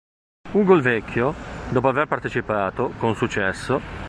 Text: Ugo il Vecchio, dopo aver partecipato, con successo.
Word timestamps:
Ugo 0.53 0.73
il 0.73 0.81
Vecchio, 0.81 1.31
dopo 1.69 1.87
aver 1.87 2.07
partecipato, 2.07 2.89
con 2.97 3.13
successo. 3.15 3.99